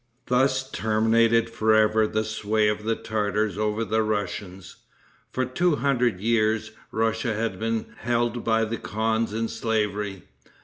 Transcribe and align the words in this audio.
Thus 0.25 0.67
terminated 0.71 1.47
for 1.51 1.75
ever 1.75 2.07
the 2.07 2.23
sway 2.23 2.67
of 2.69 2.85
the 2.85 2.95
Tartars 2.95 3.55
over 3.55 3.85
the 3.85 4.01
Russians. 4.01 4.77
For 5.29 5.45
two 5.45 5.75
hundred 5.75 6.19
years, 6.19 6.71
Russia 6.91 7.35
had 7.35 7.59
been 7.59 7.93
held 7.99 8.43
by 8.43 8.65
the 8.65 8.77
khans 8.77 9.31
in 9.31 9.47
slavery. 9.47 10.23